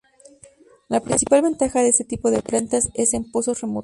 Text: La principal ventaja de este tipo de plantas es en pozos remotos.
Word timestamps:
La 0.89 0.99
principal 0.99 1.43
ventaja 1.43 1.79
de 1.81 1.89
este 1.89 2.03
tipo 2.05 2.31
de 2.31 2.41
plantas 2.41 2.89
es 2.95 3.13
en 3.13 3.29
pozos 3.31 3.61
remotos. 3.61 3.79